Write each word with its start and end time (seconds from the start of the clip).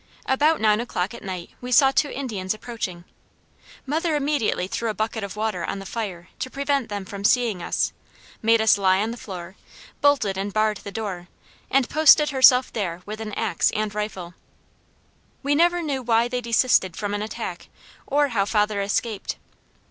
About 0.25 0.59
nine 0.59 0.79
o'clock 0.79 1.13
at 1.13 1.21
night 1.23 1.51
we 1.61 1.71
saw 1.71 1.91
two 1.91 2.09
Indians 2.09 2.55
approaching. 2.55 3.03
Mother 3.85 4.15
immediately 4.15 4.65
threw 4.65 4.89
a 4.89 4.95
bucket 4.95 5.23
of 5.23 5.35
water 5.35 5.63
on 5.63 5.77
the 5.77 5.85
fire 5.85 6.29
to 6.39 6.49
prevent 6.49 6.89
them 6.89 7.05
from 7.05 7.23
seeing 7.23 7.61
us, 7.61 7.93
made 8.41 8.61
us 8.61 8.79
lie 8.79 8.97
on 8.99 9.11
the 9.11 9.15
floor, 9.17 9.55
bolted 10.01 10.39
and 10.39 10.51
barred 10.53 10.77
the 10.77 10.91
door, 10.91 11.27
and 11.69 11.87
posted 11.87 12.31
herself 12.31 12.73
there 12.73 13.03
with 13.05 13.21
an 13.21 13.31
axe 13.33 13.69
and 13.75 13.93
rifle: 13.93 14.33
We 15.43 15.53
never 15.53 15.83
knew 15.83 16.01
why 16.01 16.27
they 16.27 16.41
desisted 16.41 16.97
from 16.97 17.13
an 17.13 17.21
attack 17.21 17.69
or 18.07 18.29
how 18.29 18.45
father 18.45 18.81
escaped. 18.81 19.37